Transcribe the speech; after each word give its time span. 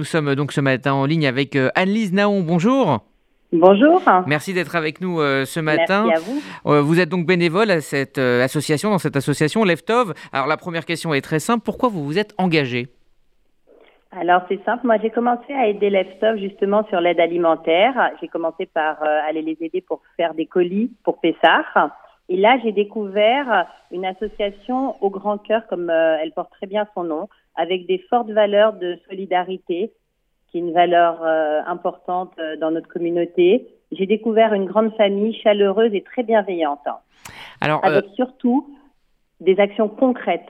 Nous 0.00 0.04
sommes 0.04 0.36
donc 0.36 0.52
ce 0.52 0.60
matin 0.60 0.92
en 0.92 1.06
ligne 1.06 1.26
avec 1.26 1.56
euh, 1.56 1.70
Anne-Lise 1.74 2.12
Naon. 2.12 2.42
Bonjour. 2.42 3.00
Bonjour. 3.52 4.00
Merci 4.28 4.54
d'être 4.54 4.76
avec 4.76 5.00
nous 5.00 5.18
euh, 5.18 5.44
ce 5.44 5.58
matin. 5.58 6.04
Merci 6.06 6.12
à 6.12 6.30
vous. 6.30 6.40
Euh, 6.66 6.80
vous 6.80 7.00
êtes 7.00 7.08
donc 7.08 7.26
bénévole 7.26 7.68
à 7.72 7.80
cette 7.80 8.16
association, 8.16 8.90
dans 8.90 8.98
cette 8.98 9.16
association 9.16 9.64
Leftov. 9.64 10.14
Alors 10.32 10.46
la 10.46 10.56
première 10.56 10.84
question 10.84 11.14
est 11.14 11.20
très 11.20 11.40
simple. 11.40 11.64
Pourquoi 11.64 11.88
vous 11.88 12.04
vous 12.04 12.16
êtes 12.16 12.32
engagé? 12.38 12.86
Alors 14.12 14.42
c'est 14.48 14.62
simple. 14.64 14.86
Moi 14.86 14.98
j'ai 15.02 15.10
commencé 15.10 15.52
à 15.52 15.66
aider 15.66 15.90
Leftov 15.90 16.38
justement 16.38 16.86
sur 16.86 17.00
l'aide 17.00 17.18
alimentaire. 17.18 18.12
J'ai 18.20 18.28
commencé 18.28 18.66
par 18.66 19.02
aller 19.02 19.42
les 19.42 19.56
aider 19.60 19.80
pour 19.80 20.00
faire 20.16 20.32
des 20.34 20.46
colis 20.46 20.92
pour 21.02 21.20
Pessard. 21.20 21.90
Et 22.28 22.36
là 22.36 22.58
j'ai 22.62 22.72
découvert 22.72 23.66
une 23.90 24.04
association 24.04 25.02
au 25.02 25.10
grand 25.10 25.38
cœur, 25.38 25.66
comme 25.68 25.90
elle 25.90 26.32
porte 26.32 26.50
très 26.52 26.66
bien 26.66 26.86
son 26.94 27.04
nom, 27.04 27.28
avec 27.56 27.86
des 27.86 27.98
fortes 28.10 28.30
valeurs 28.30 28.74
de 28.74 28.98
solidarité, 29.08 29.92
qui 30.50 30.58
est 30.58 30.60
une 30.60 30.72
valeur 30.72 31.22
euh, 31.22 31.60
importante 31.66 32.32
euh, 32.38 32.56
dans 32.56 32.70
notre 32.70 32.88
communauté. 32.88 33.68
J'ai 33.92 34.06
découvert 34.06 34.54
une 34.54 34.66
grande 34.66 34.94
famille 34.96 35.34
chaleureuse 35.42 35.94
et 35.94 36.02
très 36.02 36.22
bienveillante. 36.22 36.80
Alors, 37.60 37.84
avec 37.84 38.04
euh, 38.04 38.08
surtout 38.14 38.74
des 39.40 39.58
actions 39.58 39.88
concrètes. 39.88 40.48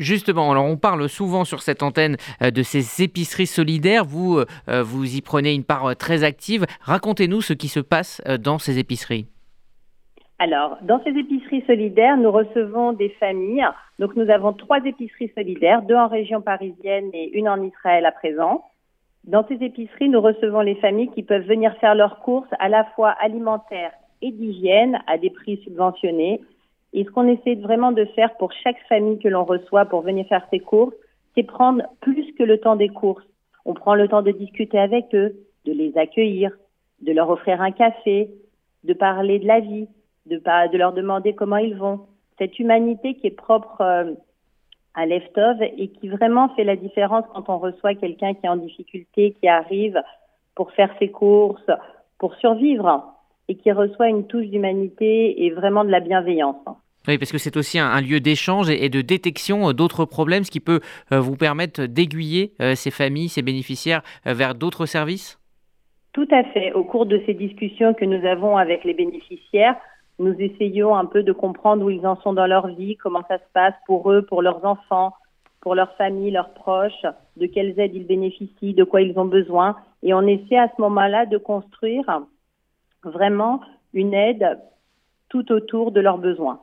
Justement, 0.00 0.50
alors 0.50 0.64
on 0.64 0.76
parle 0.76 1.08
souvent 1.08 1.44
sur 1.44 1.62
cette 1.62 1.84
antenne 1.84 2.16
de 2.40 2.62
ces 2.64 3.00
épiceries 3.00 3.46
solidaires. 3.46 4.04
Vous, 4.04 4.42
vous 4.66 5.16
y 5.16 5.20
prenez 5.20 5.54
une 5.54 5.62
part 5.62 5.94
très 5.94 6.24
active. 6.24 6.66
Racontez-nous 6.80 7.42
ce 7.42 7.52
qui 7.52 7.68
se 7.68 7.78
passe 7.78 8.20
dans 8.40 8.58
ces 8.58 8.80
épiceries. 8.80 9.28
Alors, 10.40 10.78
dans 10.82 11.02
ces 11.02 11.10
épiceries 11.10 11.64
solidaires, 11.66 12.16
nous 12.16 12.30
recevons 12.30 12.92
des 12.92 13.08
familles. 13.08 13.66
Donc, 13.98 14.14
nous 14.14 14.30
avons 14.30 14.52
trois 14.52 14.78
épiceries 14.84 15.32
solidaires, 15.34 15.82
deux 15.82 15.96
en 15.96 16.06
région 16.06 16.40
parisienne 16.40 17.10
et 17.12 17.36
une 17.36 17.48
en 17.48 17.60
Israël 17.60 18.06
à 18.06 18.12
présent. 18.12 18.64
Dans 19.24 19.44
ces 19.48 19.56
épiceries, 19.64 20.08
nous 20.08 20.20
recevons 20.20 20.60
les 20.60 20.76
familles 20.76 21.10
qui 21.10 21.24
peuvent 21.24 21.46
venir 21.46 21.76
faire 21.78 21.96
leurs 21.96 22.20
courses 22.20 22.48
à 22.60 22.68
la 22.68 22.84
fois 22.94 23.10
alimentaires 23.20 23.92
et 24.22 24.30
d'hygiène 24.30 25.00
à 25.08 25.18
des 25.18 25.30
prix 25.30 25.56
subventionnés. 25.64 26.40
Et 26.92 27.04
ce 27.04 27.10
qu'on 27.10 27.26
essaie 27.26 27.56
vraiment 27.56 27.90
de 27.90 28.04
faire 28.04 28.36
pour 28.36 28.52
chaque 28.52 28.80
famille 28.88 29.18
que 29.18 29.28
l'on 29.28 29.44
reçoit 29.44 29.86
pour 29.86 30.02
venir 30.02 30.24
faire 30.28 30.46
ses 30.50 30.60
courses, 30.60 30.94
c'est 31.34 31.42
prendre 31.42 31.82
plus 32.00 32.32
que 32.38 32.44
le 32.44 32.58
temps 32.58 32.76
des 32.76 32.88
courses. 32.88 33.26
On 33.64 33.74
prend 33.74 33.96
le 33.96 34.06
temps 34.06 34.22
de 34.22 34.30
discuter 34.30 34.78
avec 34.78 35.12
eux, 35.14 35.34
de 35.66 35.72
les 35.72 35.98
accueillir, 35.98 36.52
de 37.02 37.12
leur 37.12 37.28
offrir 37.28 37.60
un 37.60 37.72
café, 37.72 38.30
de 38.84 38.94
parler 38.94 39.40
de 39.40 39.46
la 39.46 39.60
vie, 39.60 39.88
de, 40.28 40.38
pas, 40.38 40.68
de 40.68 40.78
leur 40.78 40.92
demander 40.92 41.34
comment 41.34 41.56
ils 41.56 41.76
vont. 41.76 42.00
Cette 42.38 42.58
humanité 42.58 43.14
qui 43.14 43.26
est 43.26 43.36
propre 43.36 43.80
euh, 43.80 44.12
à 44.94 45.06
Leftov 45.06 45.62
et 45.62 45.88
qui 45.88 46.08
vraiment 46.08 46.48
fait 46.54 46.64
la 46.64 46.76
différence 46.76 47.24
quand 47.34 47.48
on 47.48 47.58
reçoit 47.58 47.94
quelqu'un 47.94 48.34
qui 48.34 48.46
est 48.46 48.48
en 48.48 48.56
difficulté, 48.56 49.34
qui 49.40 49.48
arrive 49.48 50.00
pour 50.54 50.72
faire 50.72 50.90
ses 50.98 51.10
courses, 51.10 51.70
pour 52.18 52.34
survivre 52.36 53.04
et 53.48 53.56
qui 53.56 53.72
reçoit 53.72 54.08
une 54.08 54.26
touche 54.26 54.46
d'humanité 54.46 55.44
et 55.44 55.50
vraiment 55.50 55.84
de 55.84 55.90
la 55.90 56.00
bienveillance. 56.00 56.56
Oui, 57.06 57.16
parce 57.16 57.32
que 57.32 57.38
c'est 57.38 57.56
aussi 57.56 57.78
un, 57.78 58.00
lieu 58.00 58.20
d'échange 58.20 58.68
et, 58.68 58.88
de 58.88 59.00
détection 59.00 59.70
euh, 59.70 59.72
d'autres 59.72 60.04
problèmes, 60.04 60.44
ce 60.44 60.50
qui 60.50 60.60
peut 60.60 60.80
euh, 61.12 61.20
vous 61.20 61.36
permettre 61.36 61.86
d'aiguiller 61.86 62.52
ces 62.74 62.90
familles, 62.90 63.28
ces 63.28 63.42
bénéficiaires 63.42 64.02
vers 64.26 64.54
d'autres 64.54 64.84
services? 64.84 65.38
Tout 66.12 66.28
à 66.30 66.42
fait. 66.44 66.72
Au 66.72 66.84
cours 66.84 67.06
de 67.06 67.22
ces 67.26 67.34
discussions 67.34 67.94
que 67.94 68.04
nous 68.04 68.26
avons 68.26 68.56
avec 68.56 68.84
les 68.84 68.94
bénéficiaires, 68.94 69.76
nous 70.18 70.34
essayons 70.38 70.96
un 70.96 71.04
peu 71.04 71.22
de 71.22 71.32
comprendre 71.32 71.84
où 71.84 71.90
ils 71.90 72.06
en 72.06 72.16
sont 72.22 72.32
dans 72.32 72.46
leur 72.46 72.68
vie, 72.68 72.96
comment 72.96 73.22
ça 73.28 73.38
se 73.38 73.44
passe 73.52 73.74
pour 73.86 74.10
eux, 74.10 74.22
pour 74.22 74.42
leurs 74.42 74.64
enfants, 74.64 75.14
pour 75.60 75.74
leurs 75.74 75.94
familles, 75.96 76.30
leurs 76.30 76.54
proches, 76.54 77.06
de 77.36 77.46
quelles 77.46 77.78
aides 77.78 77.94
ils 77.94 78.06
bénéficient, 78.06 78.74
de 78.74 78.84
quoi 78.84 79.02
ils 79.02 79.18
ont 79.18 79.26
besoin. 79.26 79.76
Et 80.02 80.14
on 80.14 80.22
essaie 80.22 80.58
à 80.58 80.68
ce 80.74 80.80
moment-là 80.80 81.26
de 81.26 81.38
construire 81.38 82.04
vraiment 83.02 83.60
une 83.94 84.14
aide 84.14 84.58
tout 85.28 85.52
autour 85.52 85.92
de 85.92 86.00
leurs 86.00 86.18
besoins. 86.18 86.60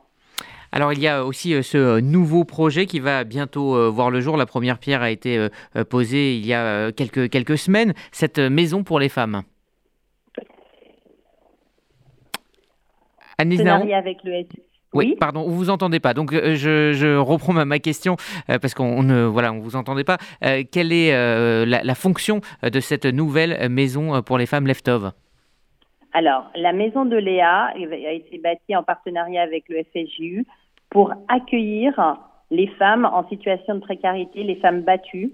Alors 0.72 0.92
il 0.92 1.00
y 1.00 1.08
a 1.08 1.24
aussi 1.24 1.54
euh, 1.54 1.62
ce 1.62 1.78
euh, 1.78 2.00
nouveau 2.00 2.44
projet 2.44 2.86
qui 2.86 3.00
va 3.00 3.24
bientôt 3.24 3.76
euh, 3.76 3.88
voir 3.88 4.10
le 4.10 4.20
jour. 4.20 4.36
La 4.36 4.46
première 4.46 4.78
pierre 4.78 5.02
a 5.02 5.10
été 5.10 5.48
posée 5.88 6.36
il 6.36 6.46
y 6.46 6.52
a 6.52 6.92
quelques, 6.92 7.30
quelques 7.30 7.58
semaines, 7.58 7.94
cette 8.12 8.38
maison 8.38 8.82
pour 8.82 8.98
les 8.98 9.08
femmes. 9.08 9.42
Avec 13.38 14.24
le 14.24 14.44
Oui, 14.94 15.16
pardon, 15.18 15.42
vous 15.42 15.56
vous 15.56 15.70
entendez 15.70 16.00
pas. 16.00 16.14
Donc 16.14 16.32
euh, 16.32 16.54
je, 16.54 17.16
reprends 17.16 17.52
ma, 17.52 17.78
question 17.78 18.16
euh, 18.48 18.58
parce 18.58 18.74
qu'on 18.74 19.02
ne 19.02 19.24
voilà, 19.24 19.52
on 19.52 19.58
vous 19.58 19.76
entendait 19.76 20.04
pas. 20.04 20.18
Euh, 20.44 20.62
quelle 20.70 20.92
est 20.92 21.12
la, 21.66 21.94
fonction 21.94 22.40
de 22.62 22.80
cette 22.80 23.04
nouvelle 23.04 23.68
maison 23.68 24.22
pour 24.22 24.38
les 24.38 24.46
femmes 24.46 24.66
Leftov? 24.66 25.12
Alors, 26.12 26.50
la 26.54 26.72
maison 26.72 27.04
de 27.04 27.16
Léa 27.16 27.72
a 27.74 28.12
été 28.12 28.38
bâtie 28.38 28.74
en 28.74 28.82
partenariat 28.82 29.42
avec 29.42 29.68
le 29.68 29.82
FSJU 29.82 30.46
pour 30.88 31.12
accueillir 31.28 32.16
les 32.50 32.68
femmes 32.78 33.04
en 33.04 33.28
situation 33.28 33.74
de 33.74 33.80
précarité, 33.80 34.42
les 34.42 34.56
femmes 34.56 34.80
battues 34.80 35.32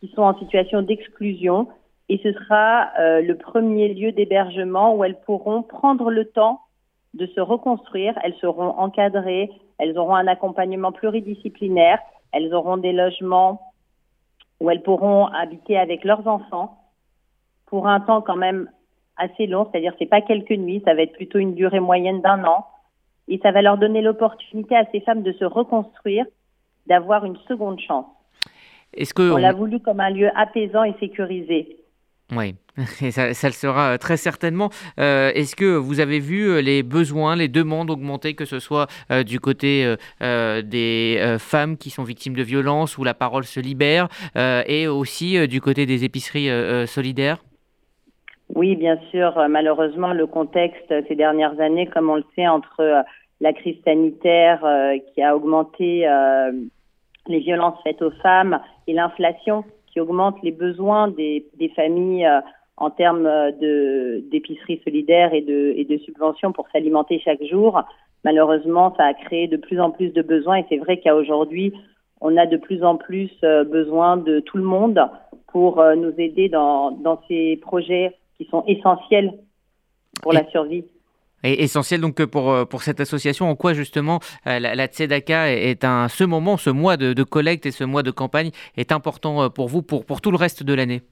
qui 0.00 0.12
sont 0.14 0.22
en 0.22 0.38
situation 0.38 0.82
d'exclusion. 0.82 1.68
Et 2.10 2.20
ce 2.22 2.32
sera 2.32 2.90
le 2.98 3.32
premier 3.34 3.94
lieu 3.94 4.12
d'hébergement 4.12 4.94
où 4.94 5.04
elles 5.04 5.20
pourront 5.24 5.62
prendre 5.62 6.10
le 6.10 6.26
temps 6.26 6.60
de 7.14 7.26
se 7.26 7.40
reconstruire. 7.40 8.18
Elles 8.22 8.36
seront 8.40 8.70
encadrées, 8.78 9.50
elles 9.78 9.98
auront 9.98 10.14
un 10.14 10.26
accompagnement 10.26 10.92
pluridisciplinaire, 10.92 11.98
elles 12.32 12.54
auront 12.54 12.76
des 12.76 12.92
logements 12.92 13.72
où 14.60 14.70
elles 14.70 14.82
pourront 14.82 15.26
habiter 15.26 15.76
avec 15.76 16.04
leurs 16.04 16.26
enfants 16.26 16.78
pour 17.66 17.88
un 17.88 18.00
temps 18.00 18.22
quand 18.22 18.36
même 18.36 18.68
assez 19.16 19.46
long, 19.46 19.68
c'est-à-dire 19.70 19.94
c'est 19.98 20.06
pas 20.06 20.20
quelques 20.20 20.50
nuits, 20.50 20.82
ça 20.84 20.94
va 20.94 21.02
être 21.02 21.12
plutôt 21.12 21.38
une 21.38 21.54
durée 21.54 21.80
moyenne 21.80 22.20
d'un 22.20 22.44
an, 22.44 22.66
et 23.28 23.38
ça 23.42 23.52
va 23.52 23.62
leur 23.62 23.78
donner 23.78 24.02
l'opportunité 24.02 24.76
à 24.76 24.84
ces 24.90 25.00
femmes 25.00 25.22
de 25.22 25.32
se 25.32 25.44
reconstruire, 25.44 26.24
d'avoir 26.86 27.24
une 27.24 27.36
seconde 27.48 27.80
chance. 27.80 28.06
Est-ce 28.94 29.14
que 29.14 29.32
on 29.32 29.36
l'a 29.36 29.52
voulu 29.52 29.80
comme 29.80 30.00
un 30.00 30.10
lieu 30.10 30.30
apaisant 30.34 30.84
et 30.84 30.94
sécurisé. 31.00 31.78
Oui, 32.34 32.54
ça, 33.10 33.28
le 33.28 33.52
sera 33.52 33.92
euh, 33.92 33.98
très 33.98 34.16
certainement. 34.16 34.70
Euh, 34.98 35.30
est-ce 35.34 35.54
que 35.54 35.76
vous 35.76 36.00
avez 36.00 36.18
vu 36.18 36.48
euh, 36.48 36.62
les 36.62 36.82
besoins, 36.82 37.36
les 37.36 37.48
demandes 37.48 37.90
augmenter, 37.90 38.32
que 38.34 38.46
ce 38.46 38.58
soit 38.58 38.86
du 39.26 39.40
côté 39.40 39.94
des 40.20 41.36
femmes 41.38 41.76
qui 41.76 41.90
sont 41.90 42.04
victimes 42.04 42.34
de 42.34 42.42
violences 42.42 42.96
où 42.96 43.04
la 43.04 43.14
parole 43.14 43.44
se 43.44 43.60
libère, 43.60 44.08
et 44.36 44.86
aussi 44.86 45.46
du 45.48 45.60
côté 45.60 45.86
des 45.86 46.04
épiceries 46.04 46.48
solidaires? 46.86 47.38
Oui, 48.54 48.76
bien 48.76 48.98
sûr. 49.10 49.34
Malheureusement, 49.48 50.12
le 50.12 50.26
contexte 50.26 50.92
ces 51.08 51.14
dernières 51.14 51.58
années, 51.60 51.86
comme 51.86 52.10
on 52.10 52.16
le 52.16 52.24
sait, 52.34 52.46
entre 52.46 53.04
la 53.40 53.52
crise 53.52 53.76
sanitaire 53.84 54.60
qui 55.12 55.22
a 55.22 55.36
augmenté 55.36 56.06
les 57.26 57.38
violences 57.40 57.78
faites 57.84 58.02
aux 58.02 58.12
femmes 58.22 58.60
et 58.86 58.94
l'inflation 58.94 59.64
qui 59.92 60.00
augmente 60.00 60.36
les 60.42 60.52
besoins 60.52 61.08
des, 61.08 61.46
des 61.58 61.68
familles 61.70 62.26
euh, 62.26 62.40
en 62.76 62.90
termes 62.90 63.26
euh, 63.26 63.52
de 63.52 64.24
d'épicerie 64.30 64.80
solidaire 64.84 65.34
et 65.34 65.42
de, 65.42 65.74
et 65.76 65.84
de 65.84 65.98
subventions 65.98 66.52
pour 66.52 66.68
s'alimenter 66.70 67.20
chaque 67.20 67.44
jour. 67.44 67.82
Malheureusement, 68.24 68.94
ça 68.96 69.04
a 69.04 69.14
créé 69.14 69.48
de 69.48 69.56
plus 69.56 69.80
en 69.80 69.90
plus 69.90 70.10
de 70.10 70.22
besoins 70.22 70.56
et 70.56 70.66
c'est 70.68 70.78
vrai 70.78 70.98
qu'à 70.98 71.14
aujourd'hui, 71.14 71.72
on 72.20 72.36
a 72.36 72.46
de 72.46 72.56
plus 72.56 72.82
en 72.84 72.96
plus 72.96 73.30
euh, 73.44 73.64
besoin 73.64 74.16
de 74.16 74.40
tout 74.40 74.56
le 74.56 74.64
monde 74.64 75.00
pour 75.48 75.84
nous 75.96 76.14
aider 76.16 76.48
dans, 76.48 76.92
dans 76.92 77.20
ces 77.28 77.58
projets 77.58 78.16
qui 78.38 78.46
sont 78.46 78.64
essentiels 78.66 79.34
pour 80.22 80.32
la 80.32 80.48
survie. 80.48 80.84
Et 81.44 81.62
essentiel 81.62 82.00
donc 82.00 82.24
pour, 82.26 82.50
euh, 82.50 82.64
pour 82.64 82.82
cette 82.82 83.00
association, 83.00 83.48
en 83.50 83.56
quoi 83.56 83.72
justement 83.72 84.20
euh, 84.46 84.58
la, 84.58 84.74
la 84.74 84.84
est 84.84 85.84
un, 85.84 86.08
ce 86.08 86.24
moment, 86.24 86.56
ce 86.56 86.70
mois 86.70 86.96
de, 86.96 87.12
de, 87.12 87.22
collecte 87.22 87.66
et 87.66 87.70
ce 87.70 87.84
mois 87.84 88.02
de 88.02 88.10
campagne 88.10 88.50
est 88.76 88.92
important 88.92 89.42
euh, 89.42 89.48
pour 89.48 89.68
vous 89.68 89.82
pour, 89.82 90.04
pour 90.04 90.20
tout 90.20 90.30
le 90.30 90.36
reste 90.36 90.62
de 90.62 90.74
l'année? 90.74 91.02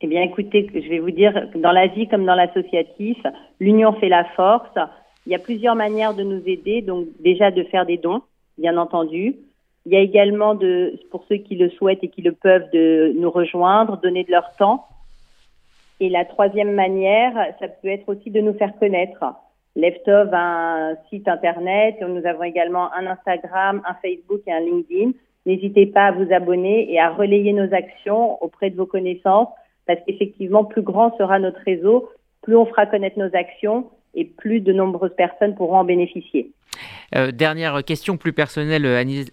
Eh 0.00 0.06
bien 0.06 0.22
écoutez, 0.22 0.70
je 0.72 0.88
vais 0.88 1.00
vous 1.00 1.10
dire, 1.10 1.32
dans 1.56 1.72
la 1.72 1.88
vie 1.88 2.06
comme 2.08 2.24
dans 2.24 2.36
l'associatif, 2.36 3.18
l'union 3.58 3.92
fait 3.94 4.08
la 4.08 4.24
force. 4.36 4.78
Il 5.26 5.32
y 5.32 5.34
a 5.34 5.40
plusieurs 5.40 5.74
manières 5.74 6.14
de 6.14 6.22
nous 6.22 6.42
aider, 6.46 6.82
donc 6.82 7.06
déjà 7.20 7.50
de 7.50 7.64
faire 7.64 7.84
des 7.84 7.96
dons, 7.96 8.22
bien 8.56 8.76
entendu. 8.76 9.34
Il 9.86 9.92
y 9.92 9.96
a 9.96 10.00
également, 10.00 10.54
de, 10.54 10.94
pour 11.10 11.24
ceux 11.28 11.36
qui 11.36 11.56
le 11.56 11.70
souhaitent 11.70 12.04
et 12.04 12.08
qui 12.08 12.22
le 12.22 12.32
peuvent, 12.32 12.70
de 12.72 13.12
nous 13.18 13.30
rejoindre, 13.30 14.00
donner 14.00 14.22
de 14.22 14.30
leur 14.30 14.52
temps 14.56 14.86
et 16.00 16.08
la 16.08 16.24
troisième 16.24 16.72
manière, 16.72 17.34
ça 17.58 17.68
peut 17.68 17.88
être 17.88 18.08
aussi 18.08 18.30
de 18.30 18.40
nous 18.40 18.54
faire 18.54 18.72
connaître. 18.78 19.24
Leftov 19.74 20.32
a 20.32 20.90
un 20.90 20.96
site 21.10 21.28
internet, 21.28 21.96
nous 22.00 22.24
avons 22.26 22.44
également 22.44 22.92
un 22.94 23.06
Instagram, 23.06 23.82
un 23.86 23.94
Facebook 24.02 24.40
et 24.46 24.52
un 24.52 24.60
LinkedIn. 24.60 25.12
N'hésitez 25.46 25.86
pas 25.86 26.06
à 26.06 26.12
vous 26.12 26.32
abonner 26.32 26.92
et 26.92 27.00
à 27.00 27.10
relayer 27.10 27.52
nos 27.52 27.72
actions 27.72 28.42
auprès 28.42 28.70
de 28.70 28.76
vos 28.76 28.86
connaissances, 28.86 29.48
parce 29.86 29.98
qu'effectivement, 30.06 30.64
plus 30.64 30.82
grand 30.82 31.16
sera 31.16 31.38
notre 31.38 31.60
réseau, 31.64 32.10
plus 32.42 32.56
on 32.56 32.66
fera 32.66 32.86
connaître 32.86 33.18
nos 33.18 33.34
actions 33.34 33.86
et 34.14 34.24
plus 34.24 34.60
de 34.60 34.72
nombreuses 34.72 35.14
personnes 35.16 35.54
pourront 35.54 35.78
en 35.78 35.84
bénéficier. 35.84 36.50
Euh, 37.14 37.30
dernière 37.30 37.82
question 37.84 38.16
plus 38.16 38.32
personnelle, 38.32 38.84
Anis, 38.86 39.30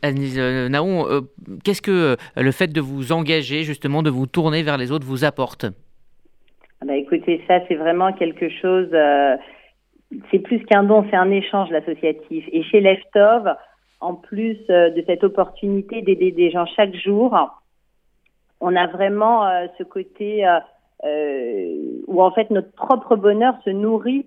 Naon, 0.69 1.07
euh, 1.07 1.21
qu'est-ce 1.63 1.81
que 1.81 2.17
le 2.35 2.51
fait 2.51 2.71
de 2.71 2.81
vous 2.81 3.11
engager, 3.11 3.63
justement, 3.63 4.03
de 4.03 4.09
vous 4.09 4.25
tourner 4.27 4.63
vers 4.63 4.77
les 4.77 4.91
autres 4.91 5.05
vous 5.05 5.25
apporte? 5.25 5.65
Bah 6.85 6.95
Écoutez, 6.95 7.43
ça 7.47 7.59
c'est 7.67 7.75
vraiment 7.75 8.13
quelque 8.13 8.49
chose, 8.49 8.89
c'est 10.31 10.39
plus 10.39 10.63
qu'un 10.65 10.83
don, 10.83 11.05
c'est 11.09 11.15
un 11.15 11.31
échange 11.31 11.69
l'associatif. 11.71 12.45
Et 12.51 12.63
chez 12.63 12.79
Leftov, 12.79 13.55
en 14.01 14.13
plus 14.15 14.57
de 14.67 15.03
cette 15.05 15.23
opportunité 15.23 16.01
d'aider 16.01 16.31
des 16.31 16.51
gens 16.51 16.65
chaque 16.75 16.95
jour, 16.95 17.35
on 18.61 18.75
a 18.75 18.87
vraiment 18.87 19.43
ce 19.77 19.83
côté 19.83 20.45
euh, 21.03 22.01
où 22.07 22.21
en 22.21 22.31
fait 22.31 22.49
notre 22.49 22.71
propre 22.71 23.15
bonheur 23.15 23.55
se 23.63 23.69
nourrit 23.69 24.25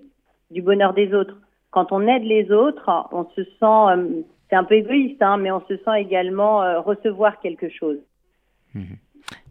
du 0.50 0.62
bonheur 0.62 0.92
des 0.92 1.14
autres. 1.14 1.34
Quand 1.70 1.92
on 1.92 2.06
aide 2.06 2.24
les 2.24 2.50
autres, 2.50 2.88
on 3.10 3.24
se 3.34 3.42
sent, 3.42 3.50
euh, 3.62 4.22
c'est 4.48 4.56
un 4.56 4.64
peu 4.64 4.74
égoïste, 4.74 5.22
hein, 5.22 5.38
mais 5.38 5.50
on 5.50 5.60
se 5.66 5.76
sent 5.78 5.98
également 5.98 6.62
euh, 6.62 6.80
recevoir 6.80 7.40
quelque 7.40 7.68
chose. 7.68 7.98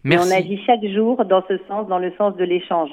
Merci. 0.08 0.30
Et 0.30 0.34
on 0.34 0.38
agit 0.38 0.64
chaque 0.66 0.86
jour 0.86 1.26
dans 1.26 1.44
ce 1.48 1.58
sens, 1.68 1.88
dans 1.88 2.00
le 2.00 2.14
sens 2.18 2.36
de 2.38 2.44
l'échange. 2.44 2.92